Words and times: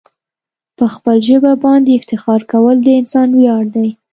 په 0.77 0.85
خپل 0.93 1.17
ژبه 1.27 1.51
باندي 1.63 1.93
افتخار 1.95 2.41
کول 2.51 2.75
د 2.83 2.87
انسان 2.99 3.27
ویاړ 3.37 3.63
دی. 3.75 3.87